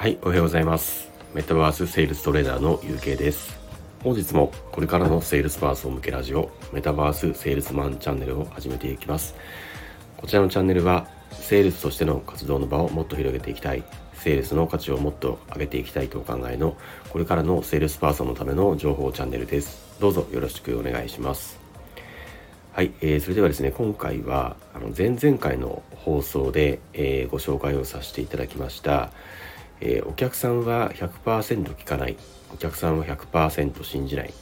[0.00, 1.10] はい、おはようございます。
[1.34, 3.60] メタバースセールストレーナーのゆうけいです。
[4.02, 9.34] 本日もこれからのセールスパーソン向けラジオ、メタバースセールスマンチャンネルを始めていきます。
[10.16, 13.84] こちらのチャンネルは、セールスとしての活動の場をもっと広げていきたい、
[14.14, 16.78] セールスの価値をもっと上げていきたいとお考えの、
[17.10, 19.98] これからのセールスパーソンのための情報チャンネルです。
[20.00, 21.60] どうぞよろしくお願いします。
[22.72, 29.10] はい、えーそれではですね今回はあの前々回の放送で、えーご紹介をさせていただきました、
[29.80, 32.16] えーお客さんは100%聞かない。
[32.52, 34.34] お客さんは100%信じない。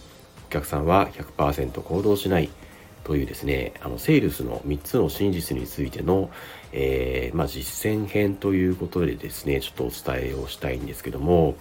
[0.49, 2.51] お客さんは100%行動しない。
[3.05, 6.31] というですねあのセールスの3つの真実についての、
[6.73, 11.57] えーまあ、実践編ということでですねちょっとお伝えをしたいんですけども。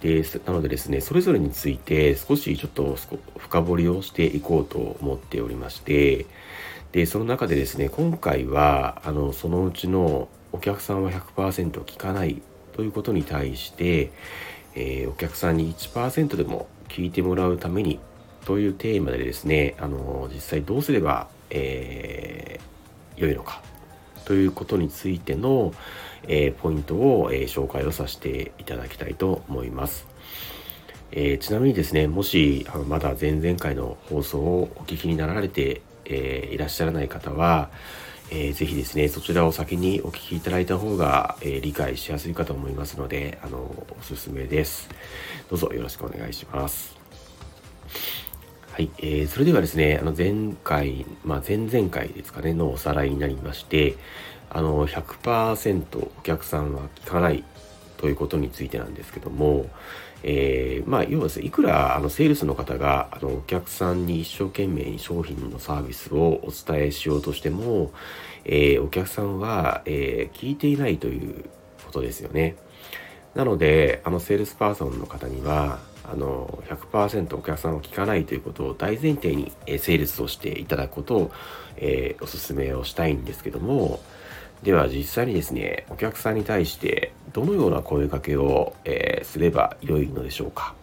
[0.00, 2.96] でなのでですねそれぞれについて少しちょっと
[3.38, 6.26] 深掘りをしていこうと思っておりまして。
[6.90, 12.42] でその中でですね今回はあのそのうちのお客さんは100%聞かない
[12.72, 14.10] ということに対して、
[14.74, 18.00] えーお客さんに1%でも聞いてもらうために
[18.44, 22.72] というテーマでですねあの実際どうすれば、えー
[23.20, 23.60] 良いのか
[24.24, 25.74] ということについての、
[26.26, 30.06] えーポイントを、えー紹介をさせていただきたいと思います。
[31.12, 37.68] えーちなみにですね、もしあのまだ前々回の放送をお聞きになられて、えいらっしゃらない方は、
[38.34, 44.88] えーぜひですね、そちらを先にお聞きいただいた方が、えー理解しやすいかと思いますので、あの、おすすめです。
[45.50, 46.96] どうぞよろしくお願いします。
[48.70, 53.96] はい、えーそれではですね、あの前回、まあ、前々回ですかね、のおさらいになりまして、
[54.48, 57.44] あの、100%お客さんは聞かない
[57.98, 59.66] ということについてなんですけども、
[60.24, 67.92] えーまあ、要はですね、いくらあのセールスの方があのお客さんに一生懸命に商品のサービスをお伝えしようとしても、
[68.44, 71.44] えーお客さんは、えー聞いていないという
[71.84, 72.56] ことですよね。
[73.34, 81.32] なので、あのセールスパーソンの方には、あの100%お客さんは聞かないということを大前提に、えーセールスをしていただくことを、
[81.76, 84.00] えーお勧めをしたいんですけども、
[84.62, 90.74] では実際にですね、お客さんに対してどのような声かけを、えーすれば良いのでしょうか。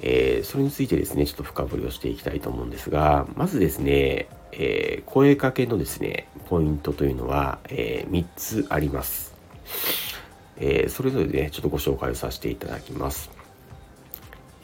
[0.00, 9.34] えーそれについてですね、ちょっと深掘りをしていきたいと思うんですが、まずですね、えー声かけのですね、ポイントというのは、え3つあります。
[10.58, 13.30] えそれぞれね、ちょっとご紹介をさせていただきます。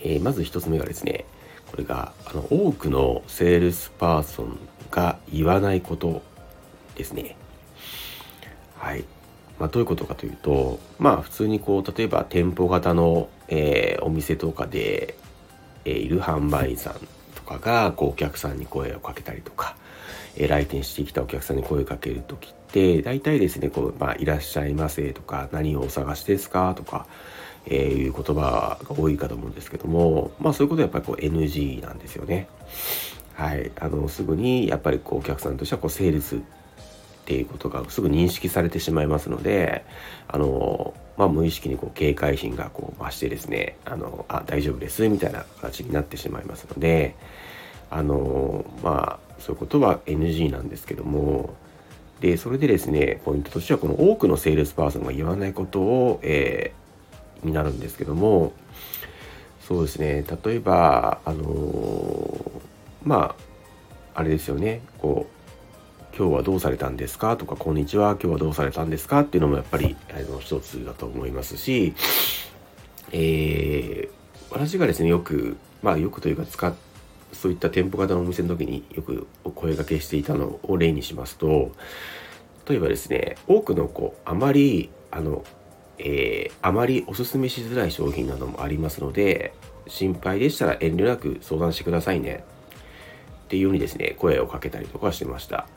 [0.01, 1.25] えまず1つ目がですね、
[1.71, 4.59] これがあの多くのセールスパーソン
[4.91, 6.23] が言わないこと
[6.95, 7.37] ですね。
[8.89, 9.05] はい。
[9.59, 15.15] まあ、どういうことかというと、まあ、普通にこう、例えば店舗型の、えーお店とかで、
[15.85, 16.95] えーいる販売員さん
[17.35, 19.77] とかが、こう、お客さんに声をかけたりとか、
[20.37, 27.07] えー来店してきたお客さんに声をかけるときって、大体ですね、こう、まあ、いらっしゃいませとか、何をお探しですかとか、
[27.67, 32.49] えーいう言葉が多いかと思うんですけども、まあ、そういうことはやっぱりこう、NG なんですよね。
[33.35, 33.71] はい。
[33.79, 36.41] あの、すぐに、やっぱりこう、お客さんとしては、こう、セールス
[37.29, 39.85] っていうことがすぐ認識されてしまいますので、
[40.29, 47.15] あの、まあ、無意識にこう警戒心がこう増してですね、あの、あ、大丈夫です、みたいな形になってしまいますので、
[47.91, 51.55] あの、まあ、そういうことは NG なんですけども、
[52.21, 56.79] で、それでですね、ポイントとしては、この多くのセールスパーソンが言わないことを、えー
[57.45, 58.53] になるんですけども、
[59.61, 62.63] そうですね、例えば、あの、
[63.05, 63.37] ま
[64.15, 65.38] あ、あれですよね、こう、
[66.19, 67.37] 今日はどうされたんですか？
[67.37, 69.21] とか、こんにちは、今日はどうされたんですか？
[69.21, 71.95] っていうのもやっぱり、あの、一つだと思いますし、
[73.13, 74.19] えー
[74.51, 76.75] 私がですね、よく、まあよくというか使っ、
[77.33, 81.71] そういった店舗型のお店の時によくお声掛けしていたのを例にしますと、
[82.69, 85.45] 例えばですね、多くのこう、あまり、あの、
[85.99, 89.55] えーあまりおすすめしづらい商品などもありますので、
[89.87, 92.43] 心配でしたら遠慮なく相談してくださいね。
[93.45, 95.69] っていうようにですね、声をかけたりとかしてました。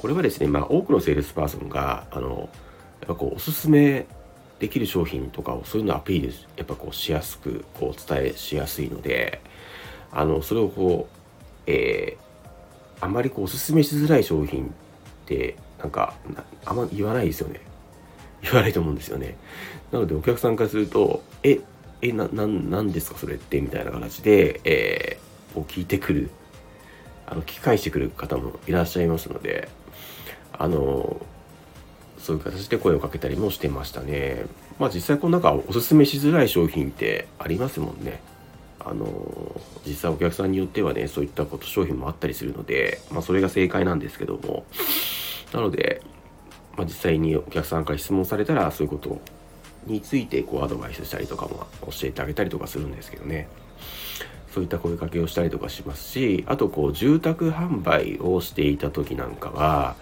[0.00, 2.48] これはですね、まあ多くのセールスパーソンが、あの、
[3.00, 4.06] やっぱこう、おすすめ
[4.58, 9.42] できる商品とかをそういうのをアピール、やっぱこうしやすく、こうお伝えしやすいので、
[10.10, 11.16] あの、それをこう、
[11.66, 12.30] えー
[13.02, 14.68] あまりこうおすすめしづらい商品っ
[15.26, 16.14] て、なんか、
[16.66, 17.60] あんま言わないですよね。
[18.42, 19.36] 言わないと思うんですよね。
[19.90, 21.60] なのでお客さんからすると、え、
[22.02, 26.30] え、な、な、なんですかそれってみたいな形で、えーこう聞いてくる、
[27.30, 29.68] あの、聞き返してくる方もいらっしゃいますので、
[30.52, 31.20] あの、
[32.18, 34.44] そういう形で声をかけたりもしてましたね。
[34.78, 38.20] まあ実際この中おすすめしづらい商品ってありますもんね。
[38.78, 39.06] あの
[39.86, 44.64] 実際お客さんによってはねそういったこと商品もあったりするので、まあ、それが正解なんですけども
[45.52, 46.00] なので、
[46.76, 49.20] まあ、実際にお客さんから質問されたらそういうこと
[49.86, 53.48] についてこうアドバイスしたりとかも教えてあげたりとかするんですけどね
[54.52, 59.96] そういった声かけをしたりとかしますしあとこう住宅販売をしていた時なんかは、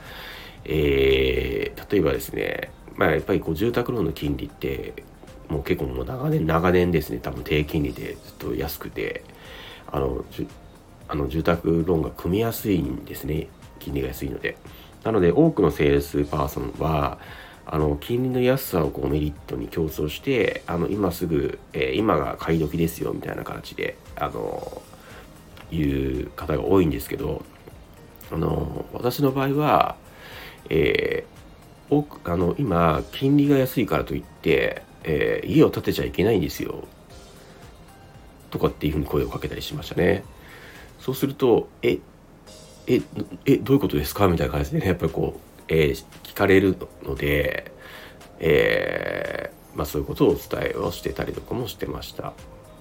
[0.64, 5.04] えー、例えばですねまあやっぱりこう住宅ローンの金利って
[5.48, 7.18] もう結構もう長年長年ですね。
[7.18, 9.24] 多分低金利でずっと安くて
[9.90, 10.24] あの
[11.08, 13.48] あの住宅ローンが組みやすいんですね。
[13.78, 14.56] 金利が安いので。
[15.04, 17.18] なので多くのセールスパーソンは
[17.70, 24.82] あの金利の安さをこうメリットに強調してあの今すぐ、えー、今が買い時ですよみたいな形であの
[25.70, 27.44] いう方が多いんですけど
[28.32, 29.96] あの私の場合は、
[30.70, 36.84] えー、あの今金利が安いからといって、えー、家を建てちゃいけないんですよ
[38.50, 40.24] とかっていうふうに声をかけたりしましたね。
[41.00, 41.98] そうすると、え、
[42.86, 43.02] え、
[43.44, 44.26] え、どういうことですか？
[44.26, 47.72] みたいな感じでね、やっぱりこう、えー、聞かれるので、
[48.40, 52.32] えー、まあそういうことをお伝えをしてたりとかもしてました。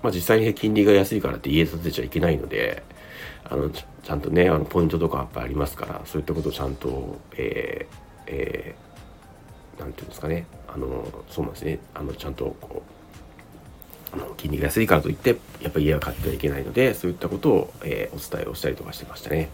[0.03, 2.83] まあ実際に金利が安いからって家建てちゃいけないので、
[3.45, 7.95] あの、ちゃんとね、あのポイントとかやっぱありますから、そういったことをちゃんと、えー、
[8.27, 12.97] えー、なんていうんですかね、あの、そうなんですね、あの、ちゃんとこう、
[14.13, 19.49] あの金利が安いからといってやっぱり家は買ってはいけないのでそういったことを、えー、お伝えをしたりとかしてましたね。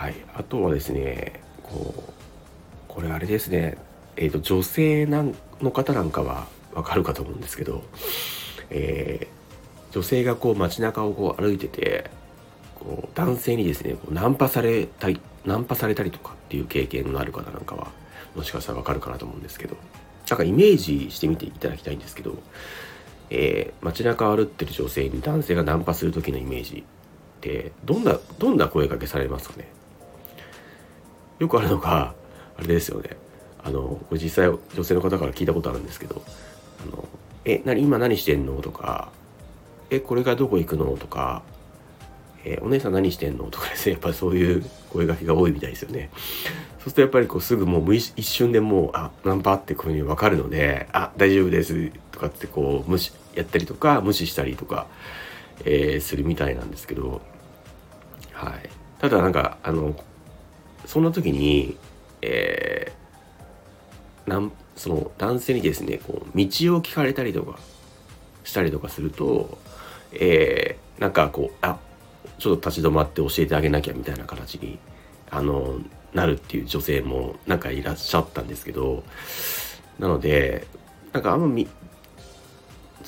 [0.00, 2.12] はい、あとはですねこう
[2.88, 3.76] これあれですね、
[4.16, 7.82] えーと、女性なんの方なんかはわかるかと思うんですけど、
[8.70, 12.10] えー、女性がこう街中をこう歩いてて
[12.78, 17.88] こう男性にですねこうナンパされたりナンパされたりとかっていう経験のある方なんかは
[18.34, 19.76] もしかしたらわかるかなと思うんですけど
[20.30, 22.38] なんかイメージしてみていただきたいんですけど、
[23.28, 29.68] えー、街中を歩ってる女性に男性がナンパする時のイメージってどんなどんな声かけされますかね？
[31.40, 32.14] よくあるのが
[32.56, 33.16] あれですよね
[33.64, 36.22] あのこれ実際女性の方から聞いたことあるんですけど
[36.86, 37.08] 「あの
[37.44, 39.10] え何今何してんの?」とか
[39.90, 41.42] 「えこれからどこ行くの?」とか
[42.42, 46.10] えー、お姉さん何してんの?」とかですねやっぱりそういう声がけが多いみたいですよね。
[46.78, 54.86] そうするとやっぱりこうすぐもう一瞬でもうあナンパってこういうふうに分かるので「あ大丈夫です」とかってこう無視やったりとか無視したりとか、
[55.66, 57.20] えー、するみたいなんですけど、
[58.32, 59.94] はい、ただなんかあの
[60.86, 61.76] そんな時に、
[62.22, 66.44] えー、なんその男性にですねこう道
[66.76, 67.58] を聞かれたりとか
[68.44, 69.58] したりとかすると、
[70.12, 71.78] えー、なんかこうあ
[72.38, 74.78] ちょっと立ち止まって教えてあげなきゃみたいな形に
[75.30, 75.78] あの
[76.14, 79.04] なるっていう女性もなんかいらっしゃったんですけど
[79.98, 80.66] なので
[81.12, 81.68] なんかあんまみ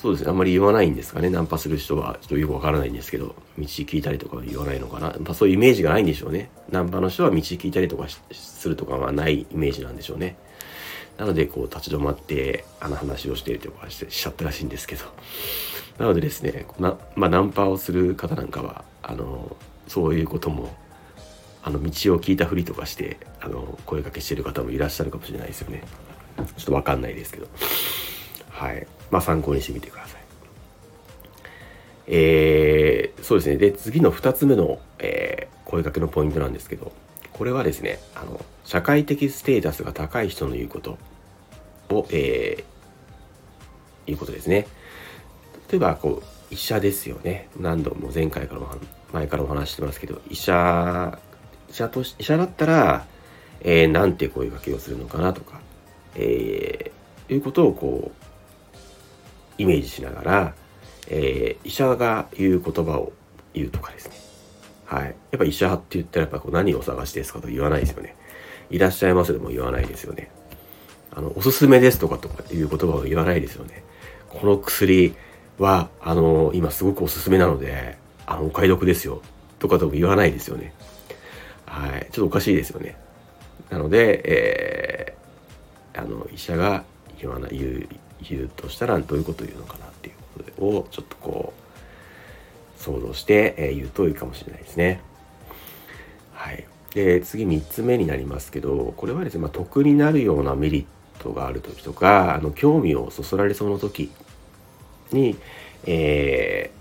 [0.03, 0.31] そうですね。
[0.31, 1.29] あんまり言わないんですかね。
[1.29, 2.17] ナンパする人は。
[2.19, 3.35] ちょっとよくわからないんですけど。
[3.57, 6.49] 道聞いたりとか言わないのかな、まあ、そういうイメージがないんでしょうね。
[6.69, 10.35] ナンパの人は道聞いたりとかするとかはないイメージなんでしょうね。
[11.17, 15.05] なのでこう立ち止まってあの話をしているとかしちゃったらしいんですけど。
[15.99, 19.55] なのでですねな、まあ、ナンパをする方なんかはあの
[19.87, 20.75] そういうことも
[21.63, 25.85] あの道を聞いたふりとかしてあの声かけしてる方もいらっしゃるかもしれないですよね。
[26.35, 27.47] ちょっと分かんないですけど。
[28.49, 28.85] はい。
[29.13, 30.21] まあ参考にしてみてください。
[32.07, 33.57] えー、そうですね。
[33.57, 36.91] で次の2つ目の、えー、声かけのポイントなんですけど
[37.31, 40.97] これはですねあの社会的ステータスが高い人の言うこと
[41.89, 44.65] を、えー、いうことですね。
[45.69, 47.49] 例えばこう医者ですよね。
[47.59, 48.61] 何度も前回から
[49.11, 51.19] 前からお話してますけど医者
[51.69, 53.05] 医者とし医者だったら、
[53.61, 55.61] えー、なんて声かけをするのかなとか、
[56.15, 58.22] えー、いうことをこう
[59.57, 60.53] イメージしながら、
[61.07, 63.13] えー、医者が言う言葉を
[63.53, 64.23] 言うとかですね
[64.85, 65.05] はい。
[65.05, 68.15] やっぱ医者って言ったらやっぱこう何を探しですかと言わないですよね。
[68.69, 70.29] いらっしゃいますでも言わないですよね。
[71.11, 73.83] あの、おすすめですとかとかいう言葉を言わないですよね。
[74.29, 75.13] この薬
[75.57, 79.21] は、あの、今すごくおすすめなので、あの、お買い得ですよ。
[79.59, 80.73] とかとも言わないですよね。
[81.65, 82.07] はい。
[82.11, 82.97] ちょっとおかしいですよね。
[83.69, 86.83] なので、えー、あの、医者が
[87.19, 87.87] 言わない、言う、
[88.29, 95.01] 言うとしたらどういうことを言うのかなっていうことを、ちょっとこう、想像して、え、言うといいかもしれないですね。
[96.33, 96.65] はい。
[96.93, 100.85] で、次3つ目になりますけど、これはですね、まあ、得になるようなメリッ
[101.21, 104.11] トがある時とか、あの、興味をそそられそうな時
[105.11, 105.37] に、
[105.85, 106.71] え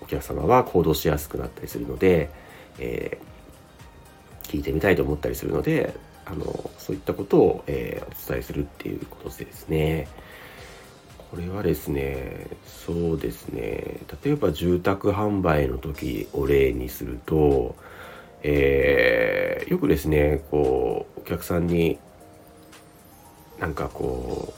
[0.00, 2.30] ー、お客様は行動しやすくなったりするので、
[2.78, 5.94] えー、聞いてみたいと思ったりするので
[6.26, 10.08] あのそういったことを、えー、お伝えするっていうことでですね。
[11.30, 13.98] これはですねそうですね。
[14.24, 17.74] 例えば住宅販売の時を例にすると、
[18.42, 21.98] えー、よくですねこうお客さんに
[23.58, 24.54] なんかこ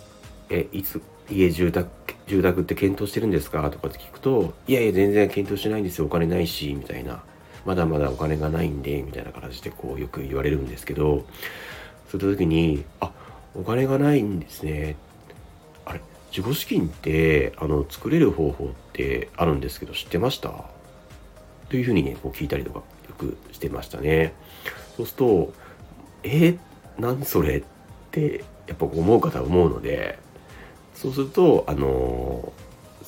[0.51, 1.89] うえいつ家住宅
[2.27, 3.71] 住宅って検討してるんですか？
[3.71, 6.07] とかって聞くといやいや全然検討してないんですよ。
[6.07, 7.23] お金ないしみたいな。
[7.67, 11.27] まだまだお金がないんでみたいな形でこうよく言われるんですけど
[12.11, 13.11] そういった時にあ
[13.55, 14.97] お金がないんですね。
[15.85, 20.53] あれ自己資金ってあの作れる方法ってあるんですけど知ってました？
[21.69, 22.85] というふうにねこう聞いたりとかよ
[23.19, 24.33] くしてましたね。
[24.97, 25.53] そうすると
[26.23, 26.59] えー、
[26.99, 27.63] 何それっ
[28.11, 30.19] てやっぱ思う方は思うので
[30.95, 32.53] そうするとあの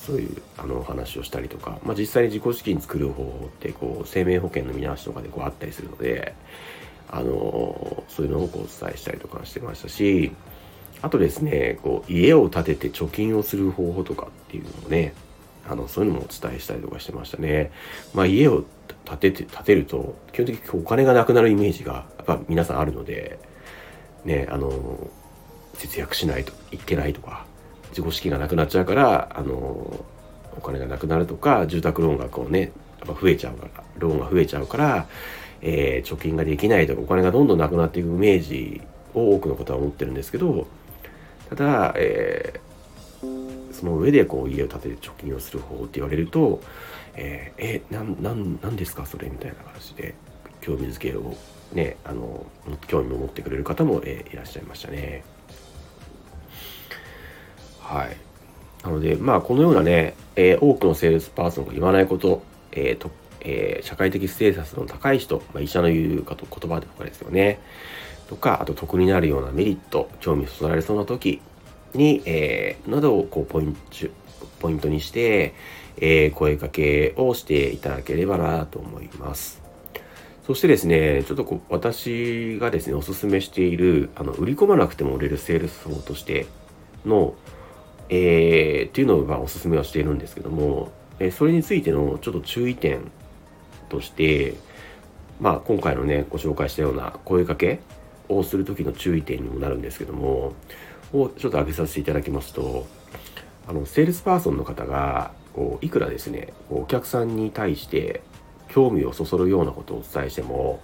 [0.05, 6.33] そういうあのお話をしたりとか、まあ、実際に自己資金作る方法ってこう生命保険の見直しとかでこうあったりするので
[7.09, 10.31] あのそういうのをこうお伝えしたりとかしてましたし
[11.01, 15.13] あとですねこう家を建てて貯金をする方法とかっていうのもね
[15.67, 17.71] あのそういうのもお伝えしたりとかしてましたね。
[18.15, 18.65] まあ、家を
[19.05, 23.39] 建てて建てると基本的にお金がなくなるイメージがやっぱ皆さんあるので
[24.25, 24.71] ねあの
[25.75, 27.45] 節約しないといけないとか
[27.89, 35.07] 自己資金がなくなっちゃうからあのお金がなくなるとか住宅ローンがこうねやっぱ増えちゃうからローンが増えちゃうから、
[35.61, 38.81] えー、貯金ができないとかお金がどんどんなくなっていくイメージ
[39.13, 40.67] を多くの方は思ってるんですけど
[41.49, 46.61] ただ、えー、その上でこう家を建てて貯金をする方法って言われると
[47.15, 50.15] えー、えなななんですかそれみたいな形で
[50.61, 51.35] 興味づけを
[51.73, 52.45] ねあの
[52.87, 55.23] 興味を持ってくれる方も、えー、いらっしゃいましたね。
[57.89, 58.17] はい。
[58.83, 63.09] なので、まあ、このようなね、えー、多くのセールスパーソンが言わないこと、えーと
[63.41, 67.59] えー、社会的ステータスの高い人、まあ、医者の言うかと言葉とかですよね。
[68.27, 71.41] とか、あと得になるようなメリット、興味そそられそうな時
[71.95, 73.79] に、えー、などをこうポイント
[74.59, 75.55] ポイントにして、
[75.97, 79.61] えー、声かけをしていただければなと思います。
[80.45, 86.45] そしてですね、ちょっとこう私がですね、おすすめしている、あの売り込まなくても売れるセールス法として
[87.05, 87.33] の、
[88.09, 93.11] えー、っていうのをまあおすすめはしているんですけども、えそれについてのちょっと注意点
[93.89, 94.55] として、
[95.39, 97.79] まあ今回のね、ご紹介したような声かけ
[98.27, 100.53] をする時の注意点にもなるんですけども、
[101.13, 102.87] をちょっと挙げさせていただきますと、
[103.67, 108.21] あのセールスパーソンの方がこういくらですねお客さんに対して
[108.67, 110.81] 興味をそそるようなことをお伝えしても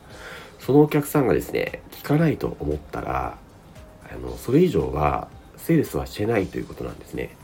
[0.60, 3.38] そのお客さんがですね聞かないと思ったら
[4.12, 7.36] あのそれ以上はセールスはしてないということなんですね。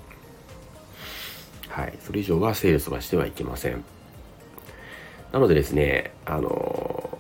[1.70, 1.98] はい。
[2.02, 3.84] それ以上はセールスはしてはいけません。
[5.32, 7.18] なのでですねあの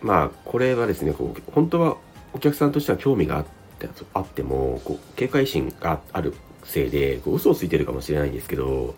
[0.00, 1.96] まあこれはですねこう本当は
[2.32, 8.94] お客さんとしては興味があってあってもこう警戒心があるせいで、こう嘘をついてるかもしれないんですけど、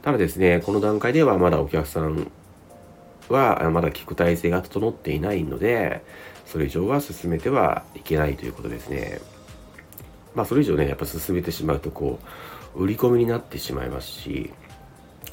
[0.00, 2.30] ただですね、この段階ではまだお客さん
[3.28, 6.02] はまだ聞く体制が整っていないので、
[6.46, 9.20] それ以上は進めてはいけないということですね。
[10.34, 12.18] まあそれ以上ね、やっぱ進めてしまうとこ
[12.74, 14.50] う、売り込みになってしまいますし、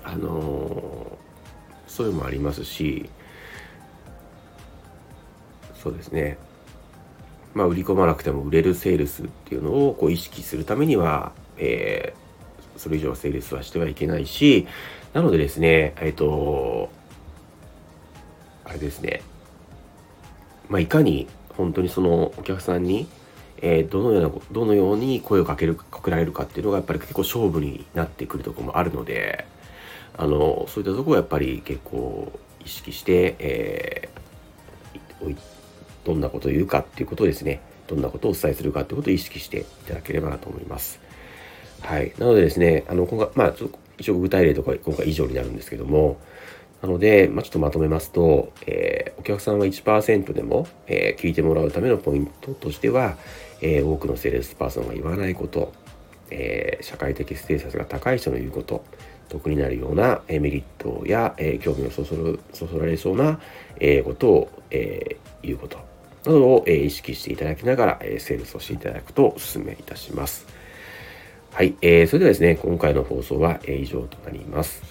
[0.03, 3.09] あのー、そういうのもありますし、
[5.81, 6.37] そうですね。
[7.53, 14.67] まあ売り込まなくても売れるセールスっていうのをこう意識するためには、えー、それ以上セールスはしてはいけないし、
[15.13, 16.89] なのでですね、えっ、ー、と、
[18.65, 19.21] あれですね、
[20.69, 21.27] まあ、いかに
[21.57, 23.07] 本当にそのお客さんに、
[23.61, 29.45] えー、どのような、どのように声をかける、かけられるかっていうのがやっぱり結構勝負になってくるとこもあるので、
[30.17, 32.31] あの、そういったところをやっぱり結構
[32.63, 35.37] 意識して、えー、
[36.05, 40.99] どんなことを言うかっていうことをですね、どんなことをお伝えするかってことを意識していただければなと思います。
[41.81, 42.13] はい。
[42.17, 46.17] なのでですね、あの、今回、まあ、ちょっと一応具体例とか今回以上になるんですけども、
[46.81, 53.17] なので、まあ、ちょっとまとめますと、えー、お客さんは1%でも、えー、聞いてもらうためのポイントとしては、
[53.61, 55.73] えー、多くのセールスパーソンが言わないこと、
[56.31, 58.83] え社会的ステータスが高い人の言うこと、
[59.29, 63.39] 得になるような、えメリットや、え興味をそそるそそられそうな、
[63.79, 65.77] えことを、え言うこと
[66.25, 70.45] などを、え意識していただきながら、えセールスをしていただくとお勧めいたします。
[71.51, 74.83] はい、えー、それではですね、今回の放送は、え、以上となります。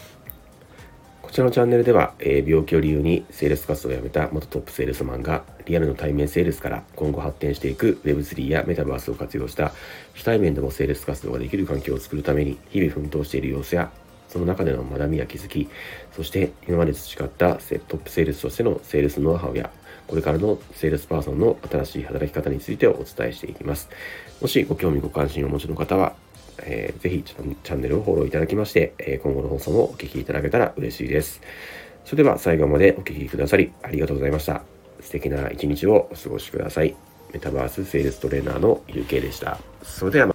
[1.28, 9.72] こちらのチャンネルでは、えー、病気を理由にセールス活動を辞めた元トップセールスマンがリアルの対面セールスから今後発展していく Web3 やメタバースを活用した
[10.14, 13.90] 非対面でもセールス活動ができる環境を作るために日々奮闘している様子や
[14.30, 15.68] その中での学びや気づき、
[16.16, 19.70] そして今まで培ったトップセールスとしてのセールスノウハウや
[20.06, 23.90] これからのセールスパーソンの新しい働き方についてお伝えしていきます。
[24.40, 26.14] もしご興味ご関心をお持ちの方は
[26.62, 31.40] えー、ぜひチャンネルをフォローいただきまして、え今後の放送もお聴きいただけたら嬉しいです。
[32.04, 34.62] それでは最後までお聴きくださりありがとうございました。
[35.00, 36.96] 素敵な一日をお過ごしください。
[37.32, 39.58] メタバースセールストレーナーのゆうけいでした。
[39.82, 40.34] それでは